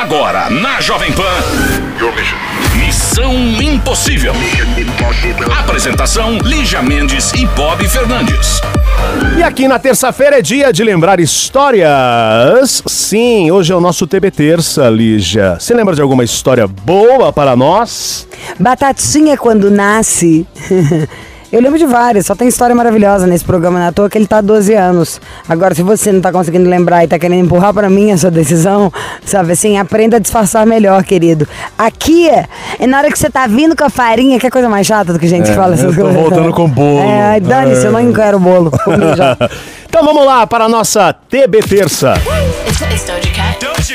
[0.00, 1.24] Agora, na Jovem Pan.
[2.76, 4.32] Missão Impossível.
[5.58, 8.60] Apresentação: Lígia Mendes e Bob Fernandes.
[9.36, 12.80] E aqui na terça-feira é dia de lembrar histórias.
[12.86, 15.56] Sim, hoje é o nosso TB Terça, Lígia.
[15.58, 18.28] Você lembra de alguma história boa para nós?
[18.56, 20.46] Batatinha quando nasce.
[21.50, 24.36] Eu lembro de várias, só tem história maravilhosa nesse programa, na toa que ele tá
[24.38, 25.18] há 12 anos.
[25.48, 28.92] Agora, se você não tá conseguindo lembrar e tá querendo empurrar pra mim essa decisão,
[29.24, 31.48] sabe assim, aprenda a disfarçar melhor, querido.
[31.78, 34.86] Aqui é na hora que você tá vindo com a farinha, que é coisa mais
[34.86, 36.20] chata do que gente que fala essas É, eu tô coisas.
[36.22, 37.00] voltando com bolo.
[37.00, 38.70] É, dane-se, eu não quero bolo.
[39.90, 42.12] Então vamos lá para a nossa TB Terça.
[42.68, 43.58] It's, it's Doja Cat.
[43.58, 43.90] This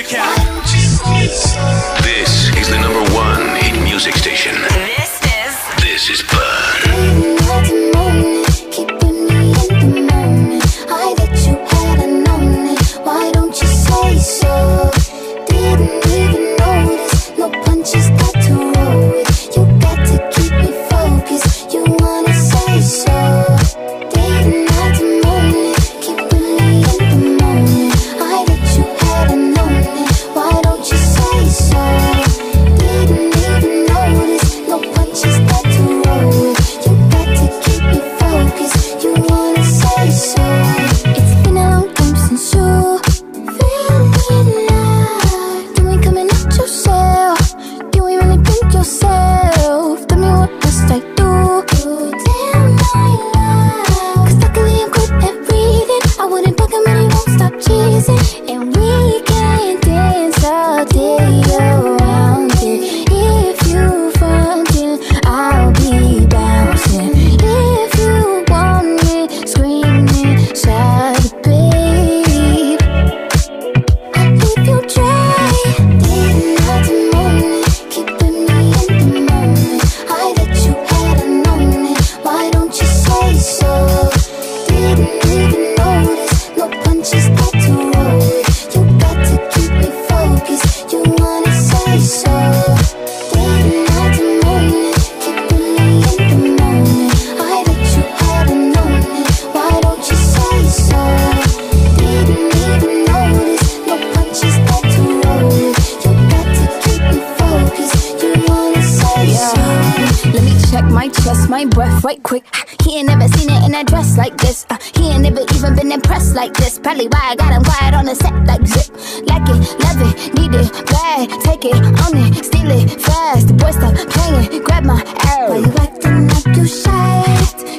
[114.44, 114.66] this.
[114.70, 116.80] Uh, he ain't never even been impressed like this.
[116.80, 118.90] Probably why I got him quiet on the set like zip.
[119.28, 121.30] Like it, love it, need it, bad.
[121.48, 123.48] Take it, own it, steal it, fast.
[123.48, 125.60] The boy stop playing, grab my Why arrow.
[125.60, 127.24] you acting like you shy?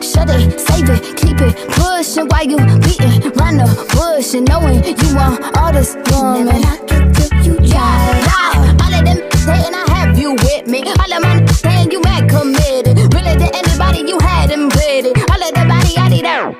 [0.02, 4.82] Shut it, save it, keep it, pushing while you beating round the bush and knowing
[4.84, 6.60] you want all this Never woman.
[6.62, 8.76] knock it till you try.
[8.82, 10.82] All of them saying I have you with me.
[10.84, 12.96] All of my saying you mad committed.
[13.14, 14.68] Really to anybody you had them
[16.24, 16.56] now.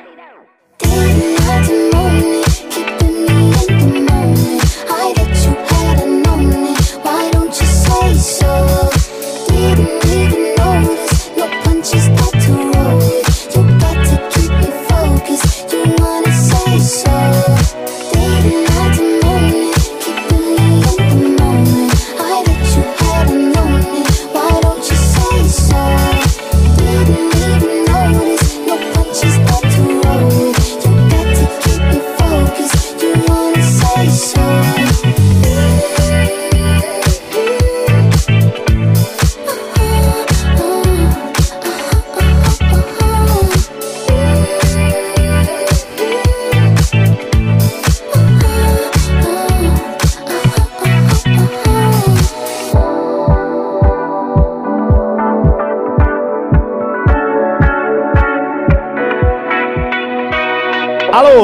[8.16, 8.93] So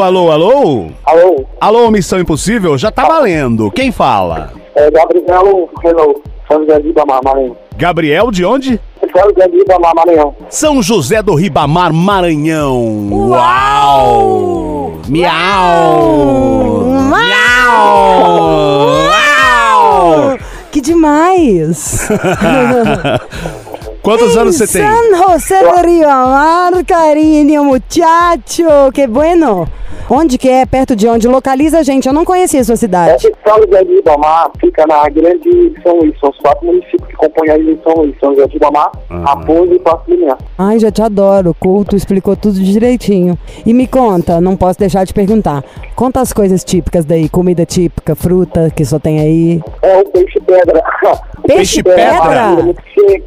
[0.02, 0.86] Alô, alô, alô?
[1.04, 2.78] Alô, Alô, Missão Impossível?
[2.78, 3.70] Já tá valendo.
[3.70, 4.50] Quem fala?
[4.74, 7.56] é Gabriel Renault, São José de Ibamar, Maranhão.
[7.76, 8.80] Gabriel de onde?
[9.14, 10.34] São José de Ibamar, Maranhão.
[10.48, 13.08] São José do Ribamar, Maranhão.
[13.12, 14.92] Uau!
[15.06, 16.84] Miau!
[17.10, 18.86] Miau!
[19.10, 20.38] Uau!
[20.70, 22.08] Que demais!
[24.02, 24.82] Quantos anos você tem?
[24.82, 29.68] San José de Ribamar, cariño, muchacho, que bueno.
[30.12, 30.66] Onde que é?
[30.66, 31.28] Perto de onde?
[31.28, 33.26] Localiza a gente, eu não conhecia a sua cidade.
[33.28, 36.14] É São José de Ribamar fica na grande São Luís.
[36.20, 38.14] São os quatro municípios que compõem a ilha de São Luís.
[38.18, 40.36] São José de Ribamar, Raposo e Passo de Linha.
[40.58, 41.54] Ai, já te adoro.
[41.58, 43.38] Culto explicou tudo direitinho.
[43.64, 45.62] E me conta, não posso deixar de perguntar.
[45.94, 49.60] Conta as coisas típicas daí, comida típica, fruta que só tem aí.
[49.82, 50.82] É o peixe pedra.
[51.46, 52.74] Peixe pedra?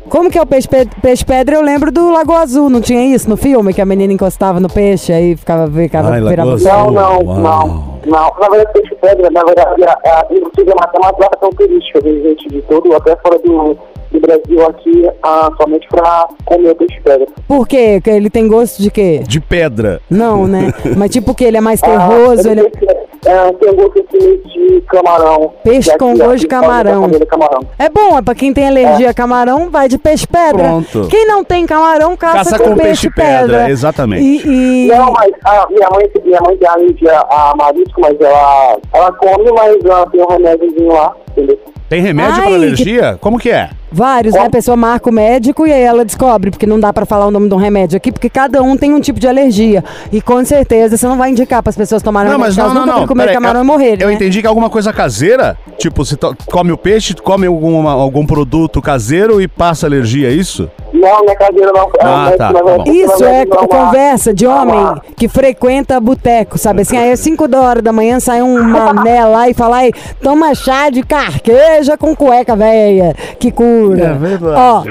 [0.08, 1.56] Como que é o peixe, pe- peixe pedra?
[1.56, 3.74] Eu lembro do Lagoa Azul, não tinha isso no filme?
[3.74, 7.38] Que a menina encostava no peixe, aí ficava, ficava Ai, virava Lagoa Não, não, Uau.
[7.38, 7.94] não.
[8.06, 11.50] Não, na verdade, peixe pedra, na verdade, é, é, inclusive é uma, é uma atração
[11.52, 13.78] turística, vem gente de todo, até fora do,
[14.12, 17.28] do Brasil aqui, ah, somente pra comer o peixe pedra.
[17.48, 18.02] Por quê?
[18.02, 19.20] Que ele tem gosto de quê?
[19.26, 20.02] De pedra.
[20.10, 20.74] Não, né?
[20.98, 23.03] Mas tipo que ele é mais Ah, terroso, ele é...
[23.26, 24.04] é, tem gosto
[24.48, 25.54] de camarão.
[25.64, 27.10] Peixe com gosto de camarão.
[27.30, 27.60] camarão.
[27.80, 30.64] É bom, é pra quem tem alergia a camarão, vai de peixe pedra.
[30.64, 31.08] Pronto.
[31.10, 33.70] Quem não tem camarão, caça, Caça com, com peixe, peixe pedra, pedra.
[33.70, 34.24] exatamente.
[34.24, 38.78] E, e- Não, mas a minha mãe, minha mãe tem alergia a marisco, mas ela,
[38.94, 41.60] ela come, mas ela tem um remédiozinho lá, entendeu?
[41.90, 43.18] Tem remédio Ai, para que- alergia?
[43.22, 43.70] Como que é?
[43.94, 44.42] Vários, né?
[44.46, 47.32] A pessoa marca o médico e aí ela descobre, porque não dá pra falar o
[47.32, 49.84] nome de um remédio aqui, porque cada um tem um tipo de alergia.
[50.12, 52.92] E com certeza você não vai indicar pras pessoas tomarem Não, mas remédio, não, não,
[52.92, 53.00] não.
[53.00, 54.14] vão comer Peraí, camarão eu- e morrer, Eu né?
[54.14, 55.58] entendi que é alguma coisa caseira.
[55.78, 56.16] Tipo, você
[56.52, 60.70] come o peixe, come alguma, algum produto caseiro e passa alergia, é isso?
[60.94, 61.84] Não, não é cadeira não.
[61.84, 62.52] É Ah, tá.
[62.88, 66.82] Isso é conversa de homem que frequenta boteco, sabe?
[66.84, 69.92] Assim, aí às 5 da hora da manhã sai um mané lá e fala, aí,
[70.22, 73.52] toma chá de carqueja com cueca velha, que
[73.88, 74.04] cura.
[74.06, 74.56] É verdade.
[74.60, 74.84] Ó,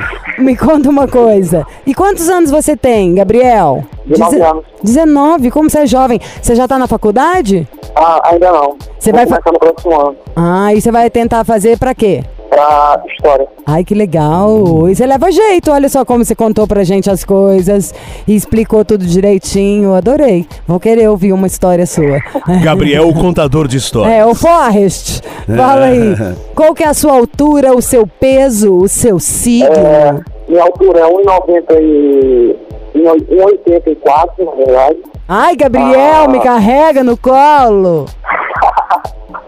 [0.42, 1.66] me conta uma coisa.
[1.86, 3.84] E quantos anos você tem, Gabriel?
[4.06, 4.64] 19 Deze- anos.
[4.82, 6.20] 19, como você é jovem?
[6.40, 7.68] Você já tá na faculdade?
[7.94, 8.76] Ah, ainda não.
[8.98, 10.16] Você Vou vai fa- começar no próximo ano.
[10.34, 12.24] Ah, e você vai tentar fazer pra quê?
[12.52, 13.48] Pra história.
[13.66, 14.86] Ai, que legal.
[14.86, 17.94] E você leva jeito, olha só como você contou pra gente as coisas
[18.28, 19.94] e explicou tudo direitinho.
[19.94, 20.46] Adorei.
[20.66, 22.20] Vou querer ouvir uma história sua.
[22.62, 24.12] Gabriel, o contador de história.
[24.12, 25.22] É, o Forrest.
[25.46, 26.14] Fala aí.
[26.54, 29.72] Qual que é a sua altura, o seu peso, o seu signo?
[29.74, 32.56] É, minha altura é 1,90 e...
[32.94, 34.96] 1,84, na verdade.
[35.26, 36.28] Ai, Gabriel, Ah.
[36.28, 38.04] me carrega no colo.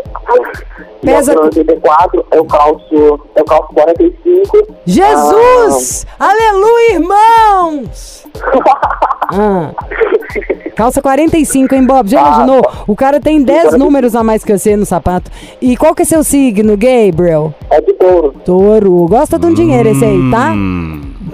[1.03, 4.67] Pesa- altura é 84, eu calço, eu calço 45.
[4.87, 6.07] Jesus!
[6.19, 8.25] Aleluia, irmãos!
[9.37, 9.73] Ah.
[10.77, 12.09] Calça 45, hein, Bob?
[12.11, 12.63] Já Ah, imaginou?
[12.87, 13.79] O cara tem 10 45.
[13.85, 15.31] números a mais que você no sapato.
[15.63, 17.53] E qual que é seu signo, Gabriel?
[17.71, 18.35] É de touro.
[18.45, 19.07] Touro.
[19.09, 20.53] Gosta de um dinheiro esse aí, tá?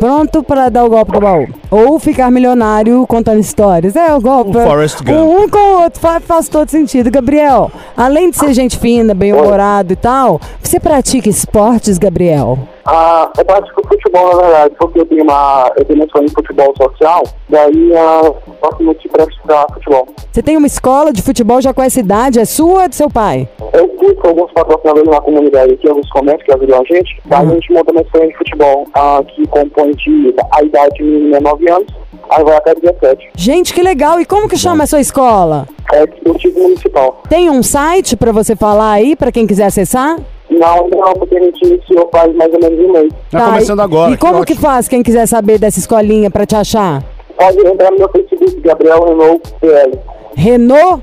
[0.01, 1.47] Pronto pra dar o golpe do baú.
[1.71, 3.95] Ou ficar milionário contando histórias.
[3.95, 4.57] É, o golpe.
[4.57, 5.11] O Forrest Gump.
[5.11, 7.11] Um com o outro faz, faz todo sentido.
[7.11, 12.59] Gabriel, além de ser gente fina, bem-humorado e tal, você pratica esportes, Gabriel?
[12.93, 16.75] Ah, eu pratico futebol, na verdade, porque eu tenho uma, eu tenho uma de futebol
[16.77, 20.09] social, daí ah, eu gosto muito de praticar futebol.
[20.33, 22.41] Você tem uma escola de futebol já com essa idade?
[22.41, 23.49] É sua ou é do seu pai?
[23.73, 27.45] Eu fui com alguns patrocinadores na comunidade aqui, alguns comércios que ajudam a gente, daí
[27.45, 27.51] Uhum.
[27.51, 31.41] a gente monta uma escola de futebol ah, que compõe de, a idade mínima é
[31.41, 31.87] 9 anos,
[32.29, 33.31] aí vai até 17.
[33.37, 34.19] Gente, que legal.
[34.21, 35.69] E como que chama a sua escola?
[35.93, 37.23] É esportivo municipal.
[37.29, 40.17] Tem um site pra você falar aí, pra quem quiser acessar?
[40.51, 43.13] Não, não, porque a gente iniciou faz mais ou menos um mês.
[43.31, 44.13] Tá começando e- agora.
[44.13, 44.61] E como que ótimo.
[44.69, 47.03] faz quem quiser saber dessa escolinha pra te achar?
[47.37, 49.99] Pode entrar no meu Facebook, Gabriel Renault PL.
[50.37, 51.03] Renault?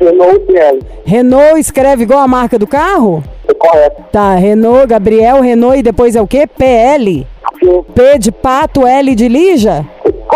[0.00, 3.22] Renault PL, Renault escreve igual a marca do carro?
[3.48, 4.02] é correto.
[4.12, 6.46] Tá, Renault, Gabriel, Renault e depois é o quê?
[6.46, 7.26] PL.
[7.62, 9.84] Sim, P de pato, L de lija?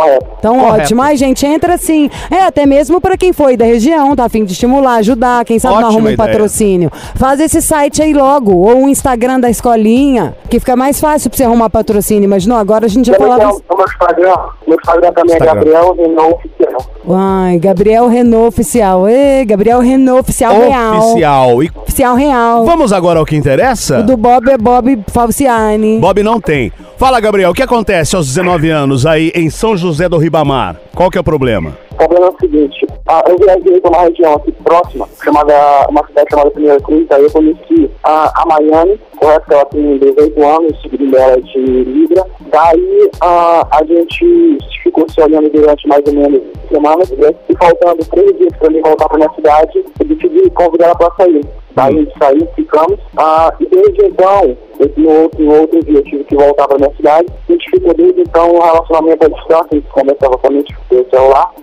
[0.00, 0.26] Correto.
[0.38, 0.82] Então, Correto.
[0.82, 1.02] ótimo.
[1.02, 2.08] Ai, gente, entra assim.
[2.30, 5.58] É, até mesmo pra quem foi da região, tá a fim de estimular, ajudar, quem
[5.58, 6.28] sabe não Ótima arruma um ideia.
[6.28, 6.90] patrocínio.
[7.14, 11.36] Faz esse site aí logo, ou o Instagram da escolinha, que fica mais fácil pra
[11.36, 12.24] você arrumar patrocínio.
[12.24, 12.58] Imaginou?
[12.58, 13.48] Agora a gente já falava...
[13.50, 14.36] o meu Instagram,
[14.66, 15.50] meu Instagram também Instagram.
[15.50, 16.90] é Gabriel Renault Oficial.
[17.10, 19.08] Ai, Gabriel Renault Oficial.
[19.08, 20.98] Ê, Gabriel Renault Oficial Real.
[20.98, 21.62] Oficial.
[21.62, 22.64] E Oficial Real.
[22.64, 24.00] vamos agora ao que interessa?
[24.00, 25.98] O do Bob é Bob Falciani.
[25.98, 26.72] Bob não tem.
[26.96, 30.76] Fala, Gabriel, o que acontece aos 19 anos aí em São José do Ribamar?
[30.94, 31.76] Qual que é o problema?
[31.92, 35.54] O problema é o seguinte, ah, eu viajei para uma região aqui próxima, chamada,
[35.88, 40.44] uma cidade chamada Primeira Cruz, aí eu conheci a, a Miami, correto, ela tem 18
[40.44, 42.26] anos, segundo dela é de Libra.
[42.52, 47.34] Daí ah, a gente ficou se olhando durante mais ou menos semanas, né?
[47.48, 51.14] e faltando três dias para mim voltar para minha cidade, eu decidi convidar ela para
[51.16, 51.46] sair.
[51.74, 54.54] Daí a gente saiu, ficamos, ah, e desde então,
[54.98, 57.94] no outro, no outro dia eu tive que voltar para minha cidade, a gente ficou
[57.94, 61.54] desde então um relacionamento à distância, a gente conversava somente pelo celular,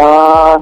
[0.00, 0.60] ah,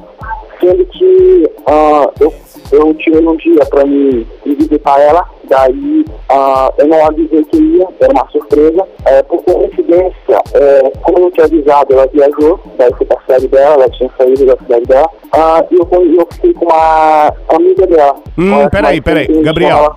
[0.60, 2.32] sendo que ah, eu
[2.72, 7.56] eu tirei um dia pra me, me visitar ela, daí ah, eu não avisei que
[7.56, 8.86] ia, era uma surpresa.
[9.04, 13.48] É, por coincidência, é, como eu não tinha avisado, ela viajou, daí fui pra cidade
[13.48, 17.86] dela, ela tinha saído da cidade dela, ah, e eu, eu fiquei com uma amiga
[17.86, 18.16] dela.
[18.36, 19.26] Hum, peraí, peraí.
[19.42, 19.96] Gabriel.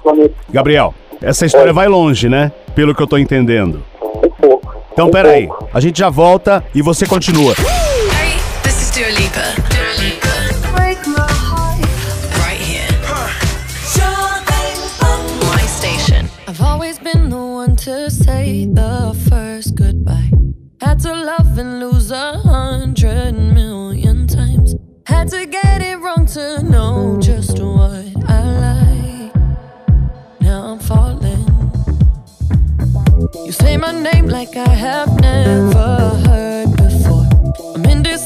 [0.50, 1.74] Gabriel, essa história Oi.
[1.74, 2.52] vai longe, né?
[2.76, 3.82] Pelo que eu tô entendendo.
[4.02, 4.76] Um pouco.
[4.94, 5.48] Então, um peraí.
[5.48, 5.70] pouco.
[5.74, 7.54] A gente já volta e você continua.
[9.00, 9.48] Hey, this is Dua Lipa.
[9.70, 10.36] Dua Lipa.
[12.40, 12.92] Right here.
[15.42, 16.28] My station.
[16.48, 20.32] I've always been the one to say the first goodbye.
[20.82, 24.76] Had to love and lose a hundred million times.
[25.06, 29.34] Had to get it wrong to know just what I like.
[30.42, 31.48] Now I'm falling.
[33.46, 36.49] You say my name like I have never heard before.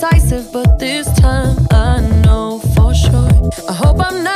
[0.04, 3.30] I'm but this time I know for sure.
[3.70, 4.33] I hope I'm not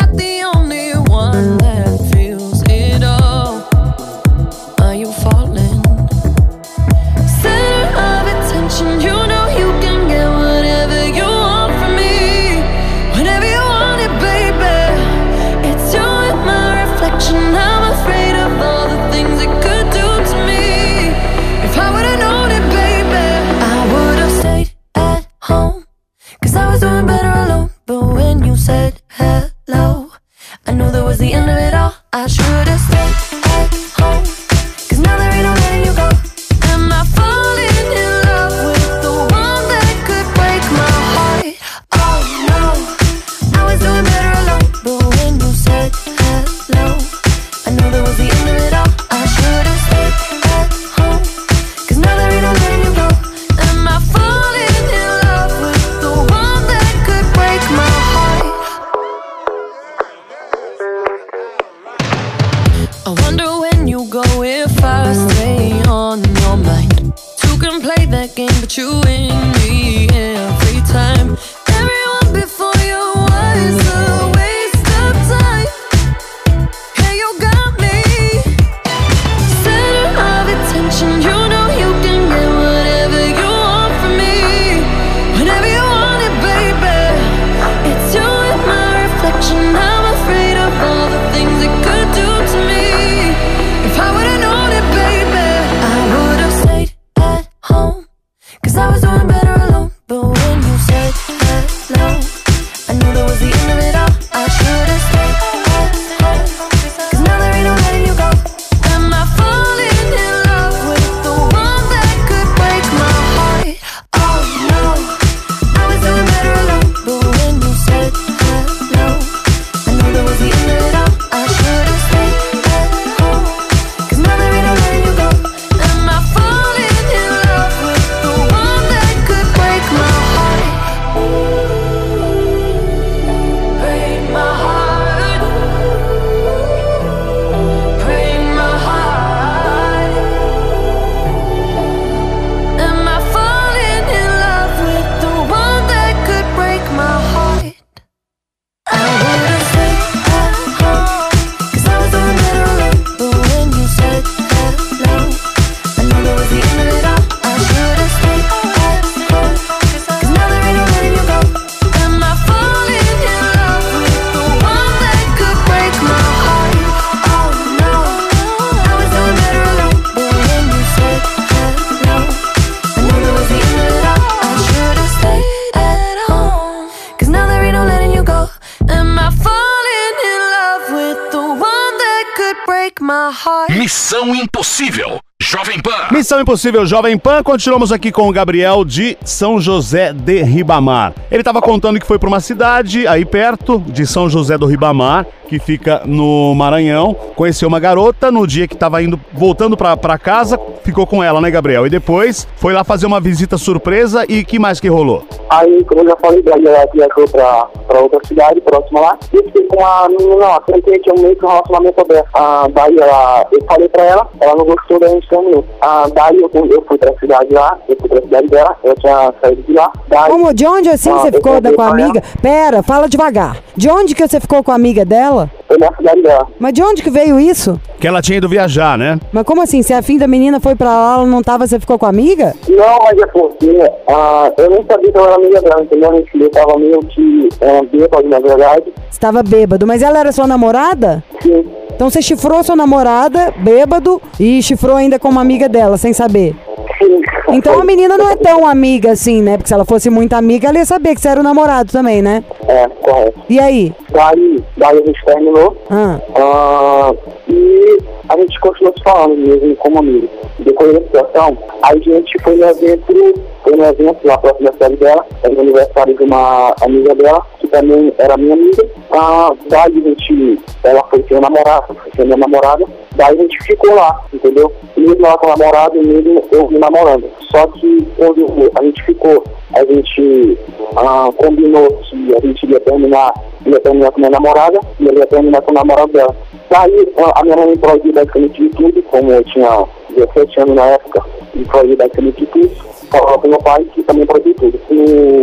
[183.70, 185.20] Missão Impossível.
[185.42, 186.08] Jovem Pan.
[186.12, 191.14] Missão Impossível Jovem Pan, continuamos aqui com o Gabriel de São José de Ribamar.
[191.30, 195.28] Ele estava contando que foi para uma cidade aí perto de São José do Ribamar,
[195.48, 197.14] que fica no Maranhão.
[197.36, 201.52] Conheceu uma garota no dia que estava indo voltando para casa, ficou com ela, né,
[201.52, 201.86] Gabriel?
[201.86, 205.24] E depois foi lá fazer uma visita surpresa e que mais que rolou?
[205.52, 209.18] Aí, como eu já falei, ela viajou pra, pra outra cidade próxima lá.
[209.32, 212.28] E fiquei com uma menina lá, sentei tinha um meio que um relacionamento aberto.
[212.34, 215.66] Ah, daí ela, eu falei pra ela, ela não gostou, daí a gente terminou.
[215.82, 219.34] Ah, daí eu, eu fui pra cidade lá, eu fui pra cidade dela, eu tinha
[219.42, 219.92] saído de lá.
[220.08, 222.24] Daí, Como, de onde assim Ah, você ficou da, com a amiga?
[222.42, 223.58] Pera, fala devagar.
[223.76, 225.50] De onde que você ficou com a amiga dela?
[225.68, 226.48] Foi na cidade dela.
[226.60, 227.80] Mas de onde que veio isso?
[228.00, 229.20] Que ela tinha ido viajar, né?
[229.34, 229.82] Mas como assim?
[229.84, 232.10] Se a fim da menina foi pra lá, ela não tava, você ficou com a
[232.10, 232.54] amiga?
[232.70, 236.12] Não, mas é porque ah, eu nem sabia que ela era amiga dela, entendeu?
[236.12, 238.86] A gente eu tava meio que é, bêbado, na verdade.
[239.10, 241.24] Você tava bêbado, mas ela era sua namorada?
[241.42, 246.14] Sim, Então você chifrou sua namorada, bêbado, e chifrou ainda com uma amiga dela, sem
[246.14, 246.56] saber.
[246.98, 247.22] sim.
[247.50, 249.58] Então a menina não é tão amiga assim, né?
[249.58, 252.22] Porque se ela fosse muito amiga, ela ia saber que você era o namorado também,
[252.22, 252.44] né?
[252.68, 253.40] É, correto.
[253.50, 253.94] E aí?
[254.12, 255.76] Daí, daí a gente terminou.
[255.90, 257.14] Ah, Ah,
[257.50, 257.98] e
[258.30, 260.28] a gente continuou se falando mesmo como amigo.
[260.60, 264.96] Depois da situação, a gente foi no evento, foi no evento lá próximo da cidade
[264.98, 268.86] dela, era o aniversário de uma amiga dela, que também era minha amiga.
[269.12, 272.84] Ah, daí a gente, ela foi ter um namorado, foi ter minha namorada,
[273.16, 274.72] daí a gente ficou lá, entendeu?
[274.98, 277.26] Mesmo ela com o namorado, e mesmo eu me namorando.
[277.52, 280.58] Só que quando a gente ficou, a gente
[280.96, 283.34] ah, combinou que a gente ia terminar,
[283.66, 286.36] ia terminar com minha namorada e ia terminar com o namorado dela.
[286.70, 290.76] Daí a a minha mãe me proibiu basicamente de tudo, como eu tinha 17 anos
[290.76, 292.72] na época, me proibiu basicamente de tudo.
[293.10, 294.80] Pro meu pai que também proibiu tudo.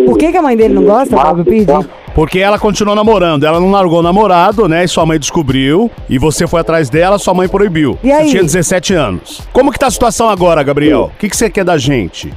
[0.06, 1.66] Por que, que a mãe dele não gosta, Fábio Pidi?
[1.66, 1.84] tá?
[2.14, 3.44] Porque ela continuou namorando.
[3.44, 4.84] Ela não largou o namorado, né?
[4.84, 5.90] E sua mãe descobriu.
[6.08, 7.98] E você foi atrás dela, sua mãe proibiu.
[8.04, 8.24] E aí?
[8.26, 9.42] Você tinha 17 anos.
[9.52, 11.10] Como que tá a situação agora, Gabriel?
[11.14, 12.32] O que, que você quer da gente?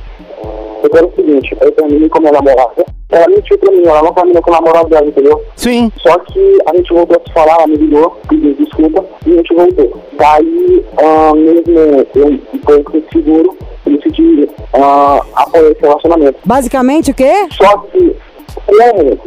[0.84, 2.86] Eu quero o seguinte, eu terminei com a minha namorada.
[3.10, 5.42] Ela mentiu pra mim, ela não terminou com o namorado dela, entendeu?
[5.56, 5.92] Sim.
[5.98, 9.36] Só que a gente voltou a se falar, ela me ligou, pediu desculpa e a
[9.38, 10.02] gente voltou.
[10.18, 13.02] Daí, ah, mesmo eu um pouco
[13.88, 16.40] eu decidi ah, apoiar esse relacionamento.
[16.46, 17.48] Basicamente o quê?
[17.52, 18.16] Só que,
[18.66, 19.18] como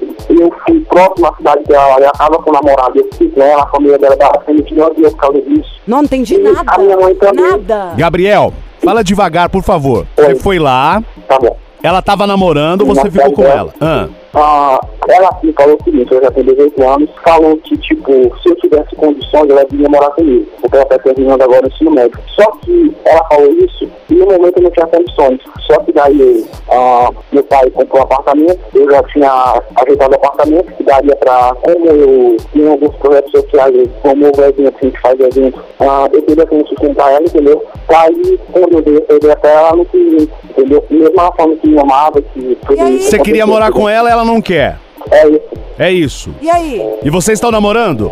[0.43, 3.63] eu fui próximo à cidade dela, ela tava com o namorado, eu fiquei com ela,
[3.63, 5.71] a família dela tava sendo que não por causa disso.
[5.87, 6.63] Não, não entendi E nada.
[6.67, 7.51] a minha mãe também.
[7.51, 7.93] Nada.
[7.97, 8.53] Gabriel,
[8.83, 10.07] fala devagar, por favor.
[10.17, 10.35] Você Oi.
[10.37, 11.57] foi lá, Tá bom.
[11.83, 13.75] ela tava namorando, você Na ficou com cidade ela.
[13.81, 14.09] Ah.
[14.33, 18.13] Ah, ela me falou o seguinte, eu já tenho 18 anos, falou que, tipo,
[18.43, 21.91] se eu tivesse condições, ela vinha morar comigo, porque ela está terminando agora o ensino
[21.91, 22.19] médio.
[22.29, 25.41] Só que ela falou isso e no momento eu não tinha condições.
[25.67, 30.73] Só que daí ah, meu pai comprou um apartamento, eu já tinha ajeitado o apartamento,
[30.77, 35.21] que daria pra, como eu tinha alguns projetos sociais, eu promovo evento, a gente faz
[35.21, 37.65] evento, ah, eu teria como sustentar ela, entendeu?
[37.89, 40.85] Daí, quando eu dei essa ideia pra ela, ela não quis, entendeu?
[40.91, 42.59] Mesmo ela falando que me amava, que
[43.01, 44.79] Você queria morar com ela, ela não quer.
[45.11, 45.49] É isso.
[45.79, 46.35] É isso.
[46.41, 46.99] E aí?
[47.03, 48.11] E vocês estão namorando?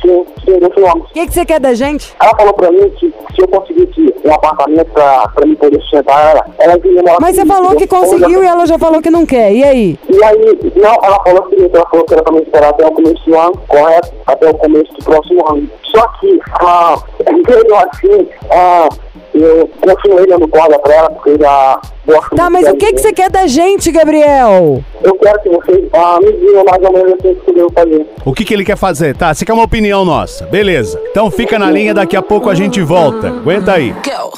[0.00, 1.10] Sim, sim, continuamos.
[1.10, 2.14] O que, que você quer da gente?
[2.20, 6.30] Ela falou pra mim que se eu conseguisse um apartamento pra, pra me poder sustentar
[6.30, 9.26] ela, ela vinha morar Mas você falou que conseguiu e ela já falou que não
[9.26, 9.52] quer.
[9.52, 9.98] E aí?
[10.08, 12.86] E aí, não, ela falou o seguinte, ela falou que era pra me esperar até
[12.86, 14.12] o começo do ano, correto?
[14.26, 15.70] Até o começo do próximo ano.
[15.82, 16.96] Só que, ah,
[17.30, 18.88] mesmo assim, ah,
[19.34, 23.00] eu continuei dando corda pra ela, porque já gosto Tá, muito mas o que, que
[23.00, 24.82] você quer da gente, Gabriel?
[25.02, 27.72] Eu quero que vocês ah, me digam mais ou menos assim o que eu devo
[27.72, 28.06] fazer.
[28.24, 29.16] O que, que ele quer fazer?
[29.16, 30.46] Tá, você quer uma opinião nossa.
[30.46, 31.00] Beleza.
[31.10, 33.28] Então fica na linha, daqui a pouco a gente volta.
[33.28, 33.92] Aguenta aí.
[33.92, 34.32] Go.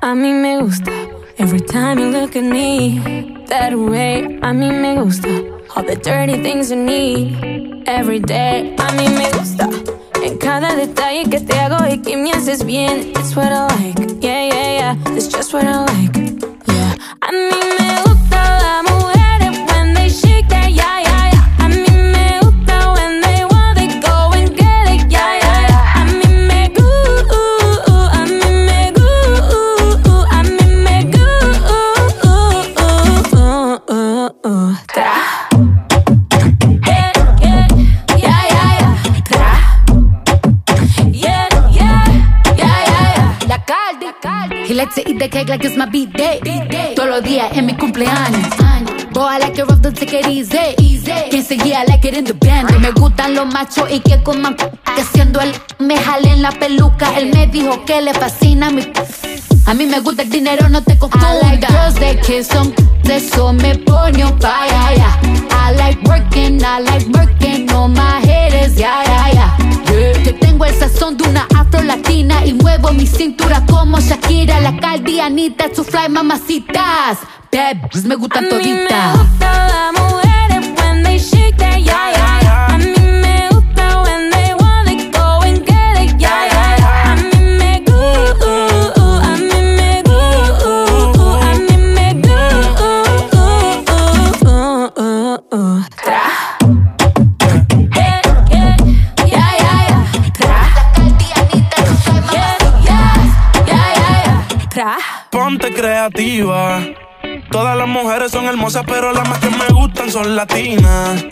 [0.00, 0.90] A mí me gusta
[1.38, 4.38] every time you look at me that way.
[4.42, 5.28] A mí me gusta
[5.78, 8.74] all the dirty things you need every day.
[8.78, 9.68] A mí me gusta
[10.24, 13.12] en cada detalle que te hago y que me haces bien.
[13.14, 15.16] It's what I like, yeah, yeah, yeah.
[15.16, 16.16] It's just what I like,
[16.66, 16.94] yeah.
[17.22, 18.87] A mí me gusta las
[44.88, 46.40] Likes to eat the cake like it's my B-day.
[46.96, 48.40] Todos los días es mi cumpleaños.
[49.12, 50.56] Boy, I like it rough, don't take it easy.
[51.28, 52.70] Quien seguía, I like it in the band.
[52.80, 57.18] Me gustan los machos y que coman que siendo él me jale en la peluca.
[57.18, 58.82] Él me dijo que le fascina mi
[59.66, 61.34] a mí me gusta el dinero, no te confundas.
[61.34, 62.72] I like girls that kiss on
[63.04, 65.20] eso me pone on fire, yeah.
[65.50, 69.58] I like working, I like working on my haters, yeah, yeah, yeah.
[69.58, 69.67] Yeah.
[69.98, 74.76] Que tengo el sazón de una afro latina y muevo mi cintura como Shakira, la
[74.78, 77.18] caldianita, to fly mamacitas.
[77.50, 79.18] Bad bitches me gustan A mí me toditas.
[79.18, 79.90] gusta
[80.76, 82.17] when they shake their yeah, yeah, yeah.
[105.78, 106.80] creativa.
[107.52, 111.24] Todas las mujeres son hermosas, pero las más que me gustan son latinas.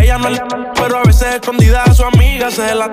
[0.00, 0.42] Ella no le
[0.74, 2.90] pero a veces escondida a su amiga se la.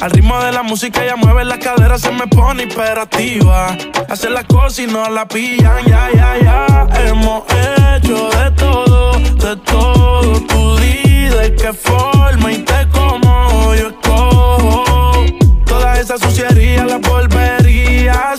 [0.00, 3.76] Al ritmo de la música ella mueve las caderas, se me pone hiperativa.
[4.08, 6.88] Hace las cosas y no la pillan, ya, ya, ya.
[7.04, 10.40] Hemos hecho de todo, de todo.
[10.46, 14.84] Tú di de qué forma y te como yo escojo.
[15.68, 18.34] Toda esa suciería la volvería a.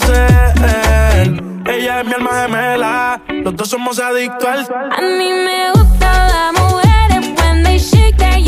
[1.65, 4.59] Ella es mi alma gemela, los dos somos adictos al.
[4.69, 8.39] A mí me gusta las mujeres when they shake their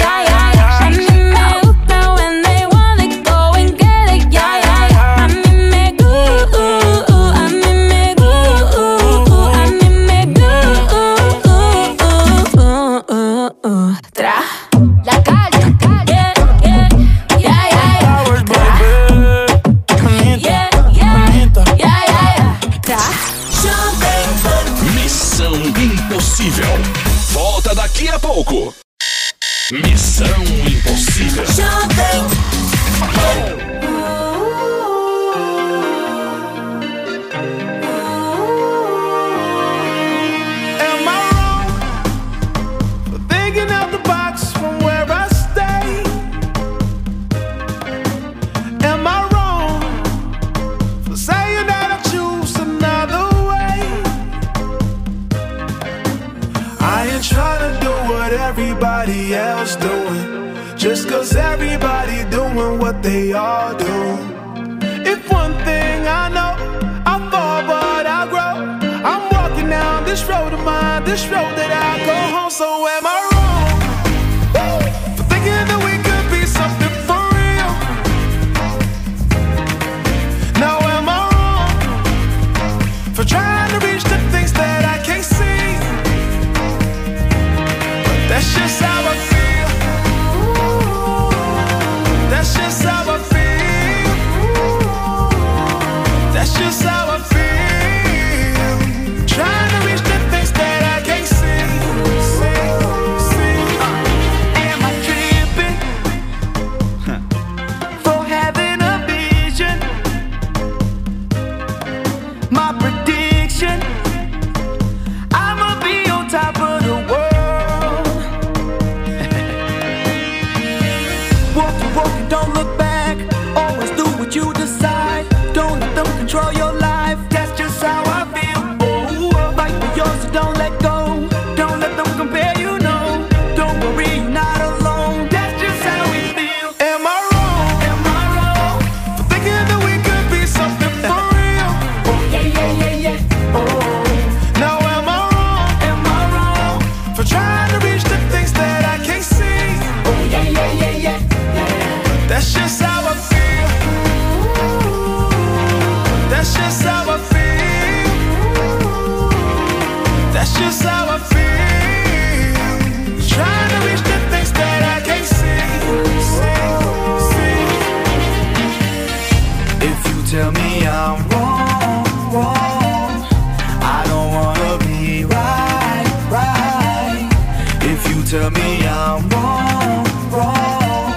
[178.32, 181.14] tell me I'm wrong, wrong.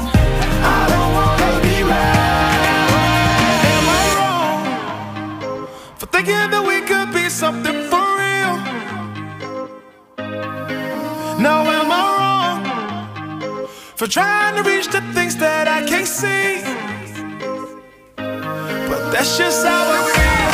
[0.77, 2.89] I don't wanna be right.
[3.75, 8.55] Am I wrong for thinking that we could be something for real?
[11.47, 12.61] Now am I wrong
[13.99, 16.65] for trying to reach the things that I can't see?
[18.91, 20.51] But that's just how I feel.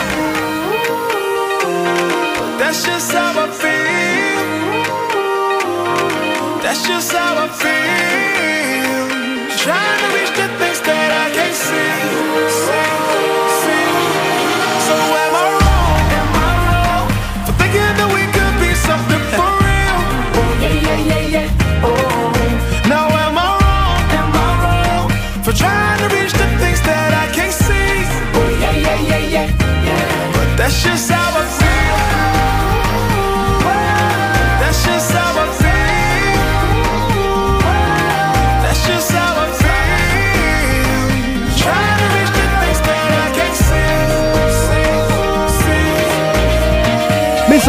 [2.38, 4.19] But that's just how I feel.
[6.70, 8.38] That's just how I feel.
[9.58, 10.29] Trying to reach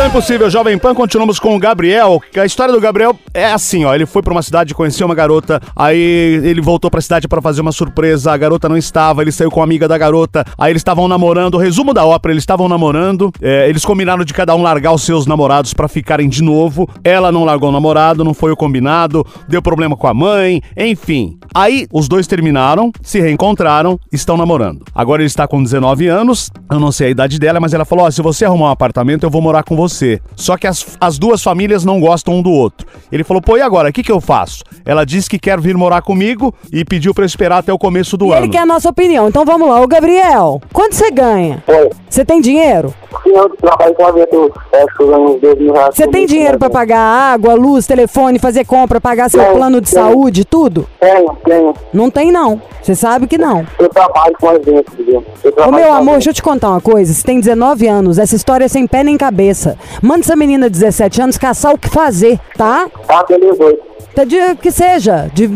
[0.02, 2.20] Missão Impossível Jovem Pan, continuamos com o Gabriel.
[2.36, 3.94] A história do Gabriel é assim, ó.
[3.94, 7.62] Ele foi pra uma cidade, conheceu uma garota, aí ele voltou pra cidade pra fazer
[7.62, 8.32] uma surpresa.
[8.32, 10.44] A garota não estava, ele saiu com a amiga da garota.
[10.58, 11.56] Aí eles estavam namorando.
[11.56, 13.32] Resumo da ópera: eles estavam namorando.
[13.40, 16.90] é, eles combinaram de cada um largar os seus namorados pra ficarem de novo.
[17.04, 19.24] Ela não largou o namorado, não foi o combinado.
[19.48, 21.38] Deu problema com a mãe, enfim.
[21.54, 24.84] Aí os dois terminaram, se reencontraram, estão namorando.
[24.96, 28.06] Agora ele está com 19 anos, eu não sei a idade dela, mas ela falou:
[28.06, 29.91] Ó, se você arrumar um apartamento, eu vou morar com você.
[30.36, 32.88] Só que as, as duas famílias não gostam um do outro.
[33.12, 33.90] Ele falou: pô, e agora?
[33.90, 34.64] O que, que eu faço?
[34.86, 38.18] Ela disse que quer vir morar comigo e pediu pra eu esperar até o começo
[38.18, 38.46] do E ano.
[38.46, 39.28] ele quer a nossa opinião.
[39.28, 39.82] Então vamos lá.
[39.82, 41.64] Ô, Gabriel, quanto você ganha?
[41.68, 41.90] Oi.
[42.10, 42.94] Você tem dinheiro?
[43.24, 45.96] Sim, eu trabalho com a vida, eu acho uns 2 mil reais.
[45.96, 46.74] Você tem dinheiro pra né?
[46.74, 50.06] pagar água, luz, telefone, fazer compra, pagar seu Tenho, plano de tenho.
[50.06, 50.88] saúde, tudo?
[51.00, 51.74] Tenho, tenho.
[51.94, 52.62] Não tem, não.
[52.82, 53.66] Você sabe que não.
[53.78, 54.48] Eu trabalho com?
[54.52, 57.14] Eu Ô, meu amor, deixa eu te contar uma coisa.
[57.14, 59.78] Você tem 19 anos, essa história é sem pé nem cabeça.
[60.02, 62.88] Manda essa menina de 17 anos caçar o que fazer, tá?
[63.08, 63.78] Tá, beleza.
[64.14, 65.50] Tá de que seja, de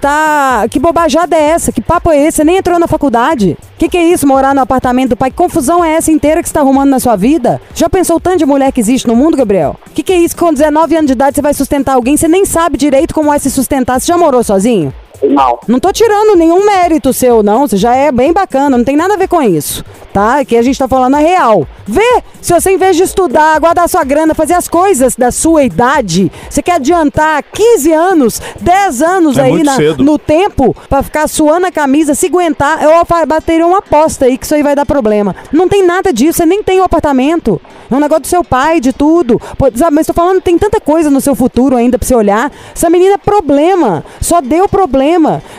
[0.00, 1.72] tá, que bobajada é essa?
[1.72, 2.36] Que papo é esse?
[2.36, 3.58] Você nem entrou na faculdade?
[3.76, 5.30] Que que é isso, morar no apartamento do pai?
[5.32, 7.60] Que confusão é essa inteira que você tá arrumando na sua vida?
[7.74, 9.74] Já pensou o tanto de mulher que existe no mundo, Gabriel?
[9.94, 10.36] Que que é isso?
[10.36, 13.32] que Com 19 anos de idade você vai sustentar alguém, você nem sabe direito como
[13.32, 14.00] é se sustentar.
[14.00, 14.94] Você já morou sozinho?
[15.22, 15.58] Não.
[15.66, 17.66] Não tô tirando nenhum mérito seu, não.
[17.66, 19.84] Você já é bem bacana, não tem nada a ver com isso.
[20.12, 20.38] Tá?
[20.40, 21.66] Aqui a gente tá falando a real.
[21.86, 25.62] Vê se você, em vez de estudar, guardar sua grana, fazer as coisas da sua
[25.64, 31.28] idade, você quer adiantar 15 anos, 10 anos É aí na- no tempo pra ficar
[31.28, 32.90] suando a camisa, se aguentar, eu
[33.26, 35.36] bateria uma aposta aí que isso aí vai dar problema.
[35.52, 37.60] Não tem nada disso, você nem tem o apartamento.
[37.90, 39.40] É um negócio do seu pai, de tudo.
[39.56, 42.50] Pô, sabe, mas tô falando, tem tanta coisa no seu futuro ainda pra você olhar.
[42.74, 44.04] Essa menina é problema.
[44.20, 45.07] Só deu problema.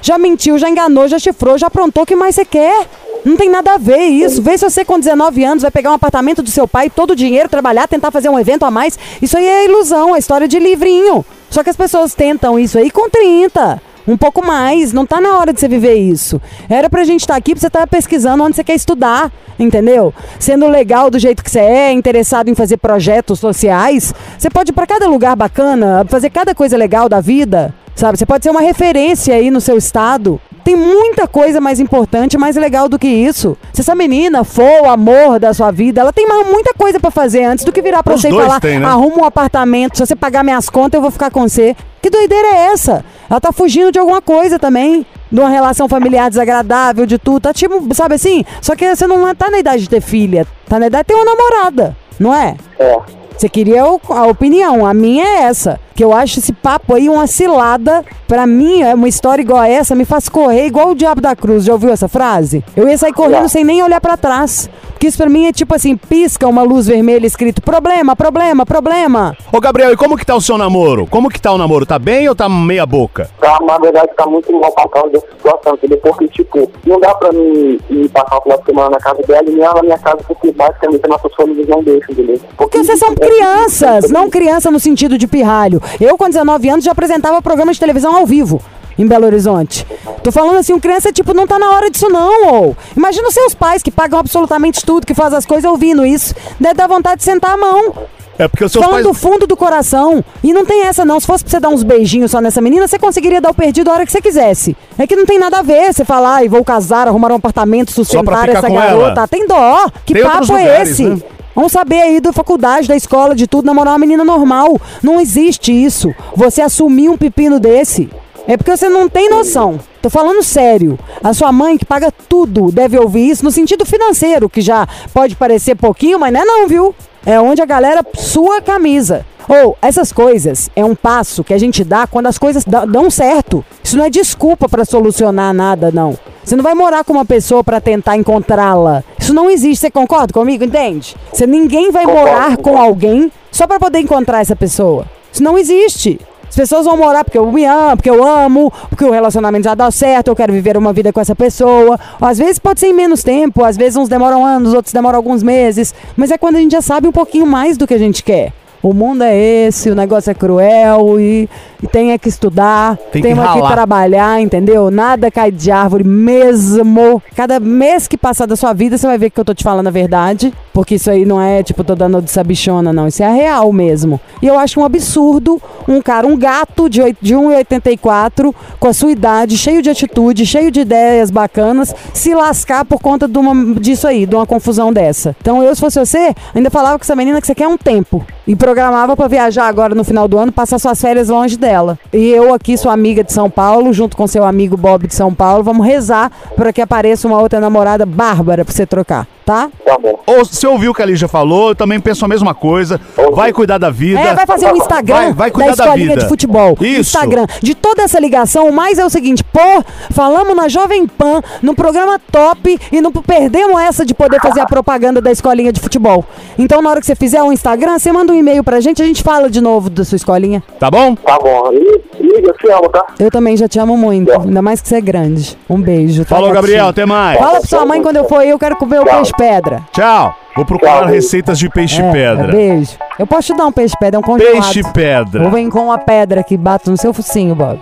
[0.01, 2.03] Já mentiu, já enganou, já chifrou, já aprontou.
[2.03, 2.87] O que mais você quer?
[3.25, 4.41] Não tem nada a ver isso.
[4.41, 7.15] Vê se você com 19 anos vai pegar um apartamento do seu pai, todo o
[7.15, 8.97] dinheiro, trabalhar, tentar fazer um evento a mais.
[9.21, 11.25] Isso aí é ilusão, é história de livrinho.
[11.49, 13.81] Só que as pessoas tentam isso aí com 30.
[14.07, 16.41] Um pouco mais, não tá na hora de você viver isso.
[16.67, 20.11] Era pra gente estar aqui pra você estar pesquisando onde você quer estudar, entendeu?
[20.39, 24.73] Sendo legal do jeito que você é, interessado em fazer projetos sociais, você pode ir
[24.73, 28.17] pra cada lugar bacana, fazer cada coisa legal da vida, sabe?
[28.17, 30.39] Você pode ser uma referência aí no seu estado.
[30.63, 33.57] Tem muita coisa mais importante, mais legal do que isso.
[33.73, 37.09] Se essa menina for o amor da sua vida, ela tem mais muita coisa pra
[37.09, 38.85] fazer antes do que virar pra Os você e falar: têm, né?
[38.85, 41.75] arruma um apartamento, se você pagar minhas contas, eu vou ficar com você.
[42.01, 43.03] Que doideira é essa?
[43.29, 45.05] Ela tá fugindo de alguma coisa também.
[45.31, 47.41] De uma relação familiar desagradável, de tudo.
[47.41, 48.43] Tá tipo, sabe assim?
[48.61, 50.47] Só que você não tá na idade de ter filha.
[50.67, 52.55] Tá na idade de ter uma namorada, não é?
[52.79, 52.97] É.
[53.37, 55.79] Você queria a opinião, a minha é essa.
[55.99, 58.05] Que eu acho esse papo aí uma cilada.
[58.25, 61.35] Pra mim, é uma história igual a essa, me faz correr igual o Diabo da
[61.35, 61.65] Cruz.
[61.65, 62.63] Já ouviu essa frase?
[62.73, 64.69] Eu ia sair correndo sem nem olhar pra trás.
[64.99, 69.33] Porque isso pra mim é tipo assim, pisca uma luz vermelha escrito problema, problema, problema.
[69.49, 71.07] Ô, Gabriel, e como que tá o seu namoro?
[71.07, 71.85] Como que tá o namoro?
[71.85, 73.29] Tá bem ou tá meia boca?
[73.39, 74.51] Tá, na verdade, tá muito
[74.91, 75.97] causa dessa situação, entendeu?
[75.99, 79.45] Porque, tipo, não dá pra mim ir passar o final de semana na casa dela
[79.47, 82.41] e nem ela na minha casa, porque basicamente as nossas famílias não deixam, entendeu?
[82.57, 85.81] Porque vocês são crianças, não criança no sentido de pirralho.
[86.01, 88.61] Eu, com 19 anos, já apresentava programa de televisão ao vivo
[88.99, 89.87] em Belo Horizonte.
[90.23, 92.77] Tô falando assim, um criança, tipo, não tá na hora disso não, ou.
[92.95, 96.35] Imagina os seus pais que pagam absolutamente tudo, que fazem as coisas ouvindo isso.
[96.59, 97.93] Deve dar vontade de sentar a mão.
[98.37, 99.07] É porque os seus Falando pais.
[99.07, 100.23] do fundo do coração.
[100.41, 101.19] E não tem essa, não.
[101.19, 103.89] Se fosse pra você dar uns beijinhos só nessa menina, você conseguiria dar o perdido
[103.89, 104.77] a hora que você quisesse.
[104.97, 107.91] É que não tem nada a ver você falar, e vou casar, arrumar um apartamento,
[107.91, 109.19] sustentar essa garota.
[109.19, 109.27] ela.
[109.27, 109.89] Tem dó.
[110.05, 111.03] Que Tem papo é lugares, esse?
[111.03, 111.17] né?
[111.53, 114.79] Vamos saber aí da faculdade, da escola, de tudo, namorar uma menina normal.
[115.03, 116.13] Não existe isso.
[116.33, 118.09] Você assumir um pepino desse.
[118.47, 119.79] É porque você não tem noção.
[120.01, 120.97] Tô falando sério.
[121.23, 125.35] A sua mãe, que paga tudo, deve ouvir isso no sentido financeiro, que já pode
[125.35, 126.95] parecer pouquinho, mas não é não, viu?
[127.25, 129.25] É onde a galera sua camisa.
[129.47, 133.65] Ou, essas coisas é um passo que a gente dá quando as coisas dão certo.
[133.83, 136.17] Isso não é desculpa pra solucionar nada, não.
[136.43, 139.03] Você não vai morar com uma pessoa pra tentar encontrá-la.
[139.19, 139.81] Isso não existe.
[139.81, 140.63] Você concorda comigo?
[140.63, 141.15] Entende?
[141.33, 145.05] Você ninguém vai morar com alguém só pra poder encontrar essa pessoa.
[145.31, 146.19] Isso não existe.
[146.49, 149.75] As pessoas vão morar porque eu me amo, porque eu amo, porque o relacionamento já
[149.75, 151.97] dá certo, eu quero viver uma vida com essa pessoa.
[152.19, 155.43] Às vezes pode ser em menos tempo, às vezes uns demoram anos, outros demoram alguns
[155.43, 155.93] meses.
[156.17, 158.51] Mas é quando a gente já sabe um pouquinho mais do que a gente quer.
[158.81, 161.49] O mundo é esse, o negócio é cruel e
[161.81, 164.91] e tem é que estudar, Tem que é que trabalhar, entendeu?
[164.91, 167.21] Nada cai de árvore mesmo.
[167.35, 169.87] Cada mês que passar da sua vida, você vai ver que eu tô te falando
[169.87, 170.53] a verdade.
[170.73, 173.07] Porque isso aí não é, tipo, tô dando de sabichona, não.
[173.07, 174.19] Isso é real mesmo.
[174.41, 179.11] E eu acho um absurdo um cara, um gato de, de 1,84, com a sua
[179.11, 184.07] idade, cheio de atitude, cheio de ideias bacanas, se lascar por conta de uma, disso
[184.07, 185.35] aí, de uma confusão dessa.
[185.41, 188.25] Então eu, se fosse você, ainda falava com essa menina que você quer um tempo.
[188.45, 191.68] E programava pra viajar agora no final do ano, passar suas férias longe dela.
[192.11, 195.33] E eu aqui, sua amiga de São Paulo, junto com seu amigo Bob de São
[195.33, 199.67] Paulo, vamos rezar para que apareça uma outra namorada bárbara pra você trocar, tá?
[199.83, 200.19] Tá bom.
[200.27, 203.01] Ou você ouviu o que a Lígia falou, eu também penso a mesma coisa.
[203.33, 204.19] Vai cuidar da vida.
[204.19, 206.21] É, vai fazer um Instagram Vai, vai cuidar da da escolinha vida.
[206.21, 206.77] de futebol.
[206.79, 206.99] Isso.
[207.17, 207.47] Instagram.
[207.59, 211.73] De toda essa ligação, o mais é o seguinte, pô, falamos na Jovem Pan, no
[211.73, 216.23] programa top e não perdemos essa de poder fazer a propaganda da escolinha de futebol.
[216.55, 219.05] Então, na hora que você fizer um Instagram, você manda um e-mail pra gente, a
[219.05, 220.61] gente fala de novo da sua escolinha.
[220.79, 221.15] Tá bom?
[221.15, 221.71] Tá bom.
[221.73, 223.03] E, liga, eu te amo, tá?
[223.19, 225.57] Eu também já te amo muito, ainda mais que você é grande.
[225.67, 226.23] Um beijo.
[226.23, 226.51] tá, Falou?
[226.51, 227.39] Gabriel, até mais.
[227.39, 229.81] Fala pra sua mãe quando eu for aí, eu quero comer o peixe pedra.
[229.93, 230.35] Tchau.
[230.55, 231.07] Vou procurar Tchau.
[231.07, 232.51] receitas de peixe É, pedra.
[232.51, 232.97] Beijo.
[233.17, 234.53] Eu posso te dar um peixe pedra, é um congelado.
[234.53, 235.43] Peixe pedra.
[235.45, 237.79] Ou vem com uma pedra que bate no seu focinho, Bob.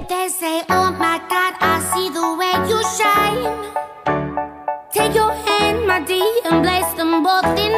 [4.94, 7.72] Take your hand, my dear, and place them both in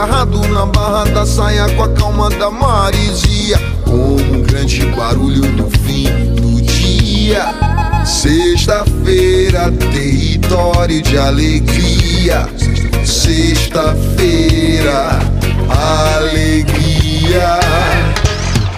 [0.00, 3.60] agarrado na barra da saia com a calma da marisia.
[3.84, 6.04] como um grande barulho no fim
[6.36, 7.54] do dia.
[8.06, 12.48] Sexta-feira, território de alegria.
[13.04, 13.98] Sexta-feira,
[16.16, 17.60] alegria.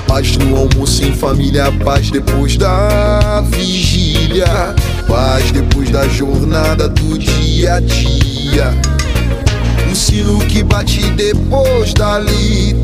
[0.08, 4.74] Paz no almoço em família, paz depois da vigília.
[5.06, 8.74] Paz depois da jornada do dia a dia.
[9.92, 12.82] O sino que bate depois da liturgia.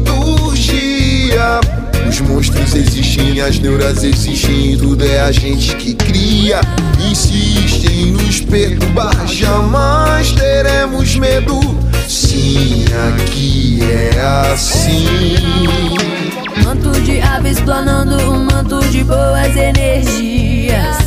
[2.06, 6.60] Os monstros existem, as neuras existem, tudo é a gente que cria.
[7.10, 11.58] Insistem em nos perturbar, jamais teremos medo.
[12.06, 14.10] Sim, aqui é
[14.52, 15.36] assim.
[16.62, 20.98] Manto de aves planando, um manto de boas energias.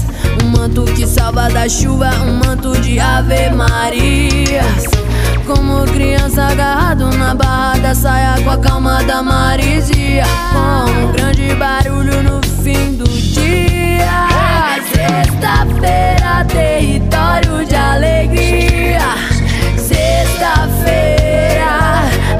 [0.43, 5.10] Um manto que salva da chuva, um manto de ave marias.
[5.45, 10.23] Como criança agarrado na barra da saia com a calma da marisia.
[10.53, 14.27] Com um grande barulho no fim do dia.
[14.93, 19.01] Sexta-feira, território de alegria.
[19.77, 20.99] Sexta-feira,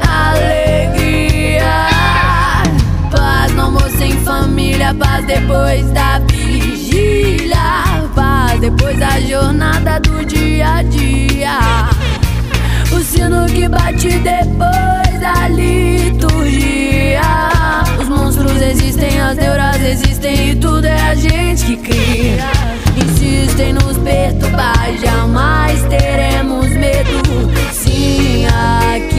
[0.08, 1.88] alegria.
[3.10, 7.56] Paz no almoço em família, paz depois da vigília.
[8.14, 12.01] Paz depois da jornada do dia a dia.
[12.94, 17.20] O sino que bate depois da liturgia.
[18.00, 22.50] Os monstros existem, as neuras existem e tudo é a gente que cria.
[22.96, 27.22] Insistem nos perturbar, jamais teremos medo.
[27.72, 29.11] Sim, aqui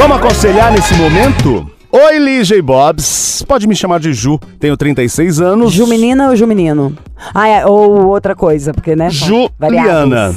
[0.00, 1.70] Vamos aconselhar nesse momento?
[1.92, 3.44] Oi, Lígia e Bobs.
[3.46, 4.38] Pode me chamar de Ju.
[4.58, 5.74] Tenho 36 anos.
[5.74, 6.96] Ju menina ou Ju menino?
[7.34, 9.10] Ah, é, ou outra coisa, porque, né?
[9.10, 10.34] são Juliana.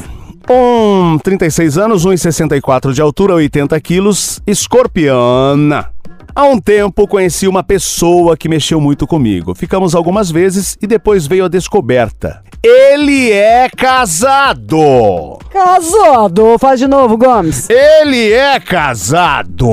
[0.51, 5.89] Um, 36 anos, 1,64 de altura, 80 quilos, escorpiana.
[6.35, 9.53] Há um tempo conheci uma pessoa que mexeu muito comigo.
[9.53, 12.41] Ficamos algumas vezes e depois veio a descoberta.
[12.63, 15.37] Ele é casado!
[15.51, 16.57] Casado!
[16.57, 17.69] Faz de novo, Gomes.
[17.69, 19.67] Ele é casado!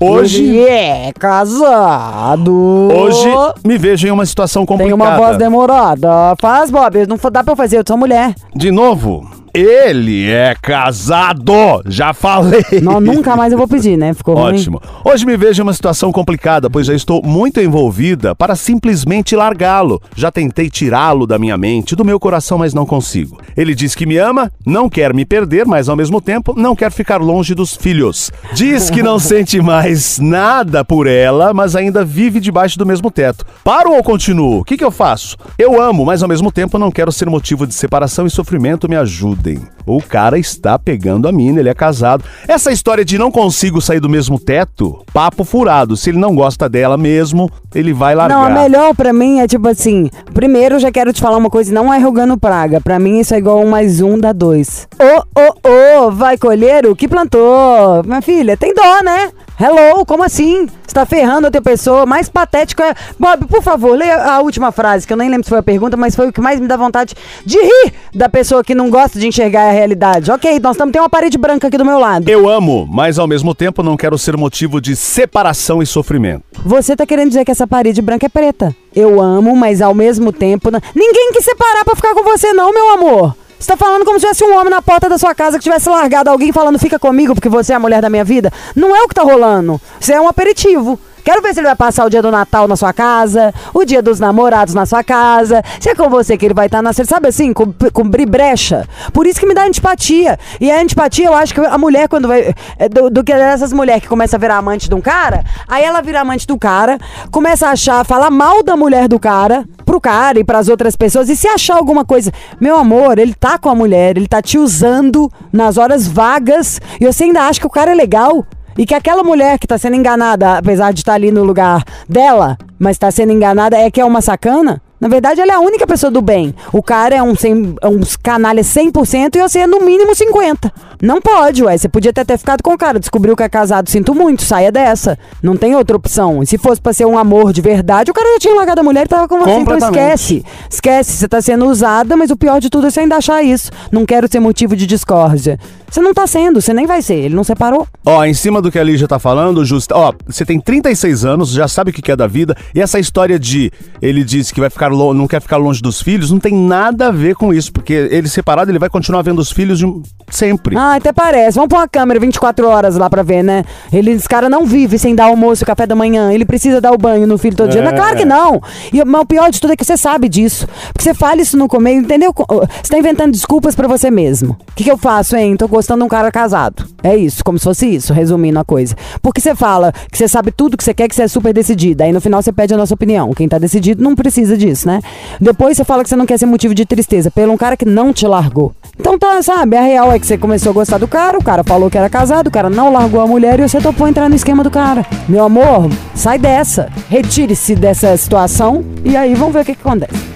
[0.00, 2.52] Hoje, Ele é casado.
[2.92, 3.28] hoje
[3.64, 4.94] me vejo em uma situação Tem complicada.
[5.10, 6.34] uma voz demorada.
[6.40, 7.06] Faz, Bob.
[7.06, 8.34] Não dá pra fazer, eu sou mulher.
[8.54, 11.82] De novo, ele é casado!
[11.86, 12.64] Já falei!
[12.82, 14.14] Não, nunca mais eu vou pedir, né?
[14.14, 14.54] Ficou ruim.
[14.54, 14.80] Ótimo.
[15.04, 20.00] Hoje me vejo em uma situação complicada, pois já estou muito envolvida para simplesmente largá-lo.
[20.16, 23.38] Já tentei tirá-lo da minha mente, do meu coração, mas não consigo.
[23.54, 26.90] Ele diz que me ama, não quer me perder, mas ao mesmo tempo não quer
[26.90, 28.30] ficar longe dos filhos.
[28.54, 33.44] Diz que não sente mais nada por ela, mas ainda vive debaixo do mesmo teto.
[33.62, 34.60] Paro ou continuo?
[34.60, 35.36] O que, que eu faço?
[35.58, 38.88] Eu amo, mas ao mesmo tempo não quero ser motivo de separação e sofrimento.
[38.88, 38.96] Me
[39.42, 39.60] ajudem.
[39.84, 42.24] O cara está pegando a mina, ele é casado.
[42.46, 45.96] Essa história de não consigo sair do mesmo teto, papo furado.
[45.96, 48.36] Se ele não gosta dela mesmo, ele vai largar.
[48.36, 50.08] Não, a melhor pra mim é tipo assim.
[50.32, 52.80] Primeiro, eu já quero te falar uma coisa, não é rogando praga.
[52.80, 54.86] Pra mim, isso é igual um mais um dá dois.
[55.00, 58.04] Ô, ô, ô, vai colher o que plantou.
[58.04, 59.30] Minha filha, tem dó, né?
[59.64, 60.66] Hello, como assim?
[60.84, 62.04] Você tá ferrando outra pessoa.
[62.04, 62.92] Mais patético é.
[63.16, 65.96] Bob, por favor, leia a última frase, que eu nem lembro se foi a pergunta,
[65.96, 67.14] mas foi o que mais me dá vontade
[67.46, 70.32] de rir da pessoa que não gosta de enxergar a realidade.
[70.32, 72.28] Ok, nós estamos tem uma parede branca aqui do meu lado.
[72.28, 76.42] Eu amo, mas ao mesmo tempo não quero ser motivo de separação e sofrimento.
[76.64, 78.74] Você tá querendo dizer que essa parede branca é preta.
[78.92, 80.72] Eu amo, mas ao mesmo tempo.
[80.72, 83.36] não- Ninguém quis separar pra ficar com você, não, meu amor.
[83.62, 85.88] Você tá falando como se tivesse um homem na porta da sua casa que tivesse
[85.88, 88.52] largado alguém falando fica comigo porque você é a mulher da minha vida.
[88.74, 89.80] Não é o que tá rolando.
[90.00, 90.98] Isso é um aperitivo.
[91.24, 94.02] Quero ver se ele vai passar o dia do Natal na sua casa, o dia
[94.02, 95.62] dos namorados na sua casa.
[95.80, 98.88] Se é com você que ele vai estar nascendo, sabe assim, com brecha.
[99.12, 100.38] Por isso que me dá antipatia.
[100.60, 102.54] E a antipatia, eu acho que a mulher, quando vai.
[102.78, 105.84] é Do, do que dessas mulheres que começa a virar amante de um cara, aí
[105.84, 106.98] ela vira amante do cara,
[107.30, 111.28] começa a achar, falar mal da mulher do cara, pro cara e pras outras pessoas,
[111.28, 112.32] e se achar alguma coisa.
[112.60, 117.06] Meu amor, ele tá com a mulher, ele tá te usando nas horas vagas, e
[117.06, 118.44] você ainda acha que o cara é legal.
[118.76, 122.56] E que aquela mulher que tá sendo enganada, apesar de estar ali no lugar dela,
[122.78, 124.80] mas tá sendo enganada, é que é uma sacana?
[125.02, 126.54] Na verdade, ela é a única pessoa do bem.
[126.72, 130.70] O cara é um, sem, é um canalha 100% e você é no mínimo 50%.
[131.02, 131.76] Não pode, ué.
[131.76, 134.70] Você podia até ter ficado com o cara, descobriu que é casado, sinto muito, saia
[134.70, 135.18] dessa.
[135.42, 136.40] Não tem outra opção.
[136.40, 138.84] E se fosse pra ser um amor de verdade, o cara já tinha largado a
[138.84, 139.50] mulher e tava com você.
[139.50, 140.44] Então esquece.
[140.70, 143.72] Esquece, você tá sendo usada, mas o pior de tudo é você ainda achar isso.
[143.90, 145.58] Não quero ser motivo de discórdia.
[145.92, 147.16] Você não tá sendo, você nem vai ser.
[147.16, 147.86] Ele não separou.
[148.06, 151.50] Ó, em cima do que a Lígia tá falando, Justa, ó, você tem 36 anos,
[151.50, 153.70] já sabe o que é da vida, e essa história de
[154.00, 157.08] ele disse que vai ficar lo- não quer ficar longe dos filhos, não tem nada
[157.08, 159.86] a ver com isso, porque ele separado, ele vai continuar vendo os filhos de
[160.30, 160.76] sempre.
[160.78, 161.56] Ah, até parece.
[161.56, 163.62] Vamos pôr uma câmera 24 horas lá pra ver, né?
[163.92, 166.32] Ele, esse cara não vive sem dar almoço, café da manhã.
[166.32, 167.80] Ele precisa dar o banho no filho todo dia.
[167.82, 167.84] É.
[167.84, 168.62] Não, claro que não.
[168.92, 170.66] E, mas o pior de tudo é que você sabe disso.
[170.92, 172.32] Porque você fala isso no começo, entendeu?
[172.34, 174.56] Você tá inventando desculpas pra você mesmo.
[174.70, 175.54] O que, que eu faço, hein?
[175.54, 176.86] Tô gostando de um cara casado.
[177.02, 178.94] É isso, como se fosse isso, resumindo a coisa.
[179.20, 182.04] Porque você fala que você sabe tudo que você quer, que você é super decidida.
[182.04, 183.32] Aí no final você pede a nossa opinião.
[183.32, 185.00] Quem tá decidido não precisa disso, né?
[185.40, 187.84] Depois você fala que você não quer ser motivo de tristeza pelo um cara que
[187.84, 188.72] não te largou.
[188.98, 189.76] Então tá, sabe?
[189.76, 192.08] A real é que você começou a gostar do cara, o cara falou que era
[192.08, 195.04] casado, o cara não largou a mulher e você topou entrar no esquema do cara.
[195.28, 196.90] Meu amor, sai dessa.
[197.08, 200.32] Retire-se dessa situação e aí vamos ver o que, que acontece.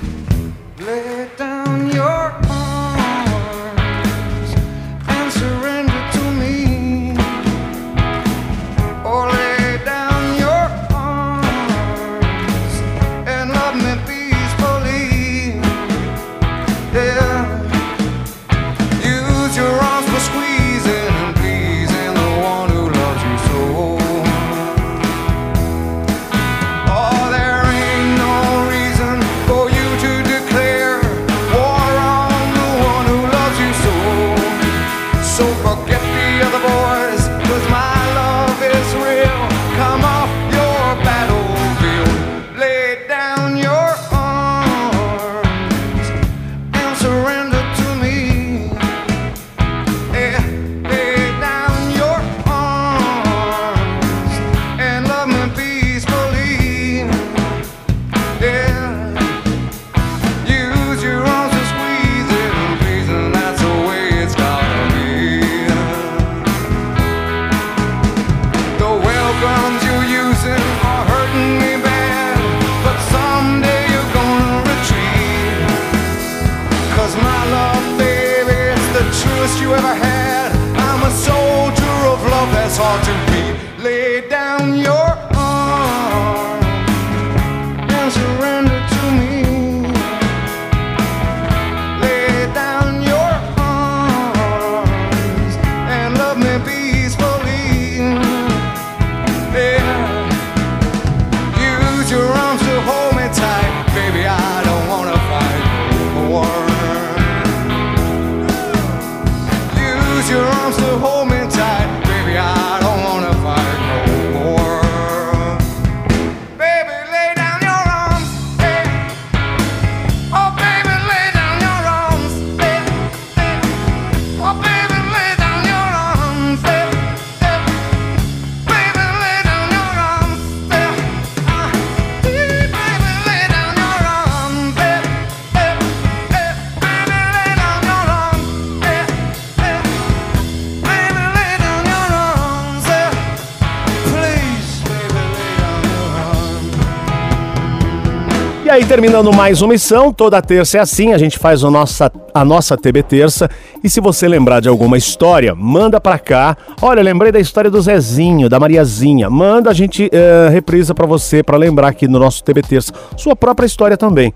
[148.97, 152.79] Terminando mais uma missão, toda terça é assim, a gente faz o nossa, a nossa
[152.79, 153.47] TB Terça.
[153.85, 156.57] E se você lembrar de alguma história, manda pra cá.
[156.81, 159.29] Olha, lembrei da história do Zezinho, da Mariazinha.
[159.29, 162.91] Manda, a gente eh, reprisa pra você, pra lembrar aqui no nosso TB Terça.
[163.19, 164.33] Sua própria história também.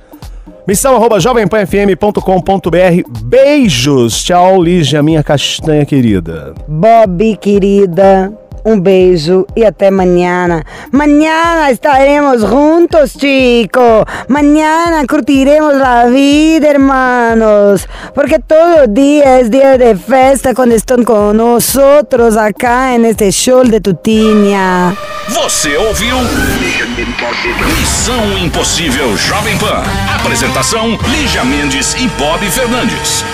[0.68, 3.22] Missão arroba jovempanfm.com.br.
[3.24, 4.22] Beijos.
[4.22, 6.52] Tchau, Lígia, minha castanha querida.
[6.68, 8.30] Bobby, querida,
[8.64, 10.62] um beijo e até amanhã.
[10.90, 14.04] Mañana estaremos juntos, chico.
[14.28, 17.88] Mañana curtiremos la vida, hermanos.
[18.14, 23.62] Porque todo día es día de festa cuando están con nosotros acá en este show
[23.64, 24.94] de Tutinha.
[25.28, 26.16] Você ouviu?
[27.78, 29.82] Missão Impossível Jovem Pan.
[30.18, 33.24] Apresentação: Lígia Mendes e Bob Fernandes.